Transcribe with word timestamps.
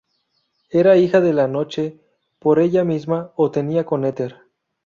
Era 0.71 0.97
hija 0.97 1.21
de 1.21 1.31
la 1.31 1.47
Noche, 1.47 1.99
por 2.39 2.57
ella 2.59 2.83
misma 2.83 3.33
o 3.35 3.51
tenida 3.51 3.83
con 3.85 4.03
Éter. 4.03 4.35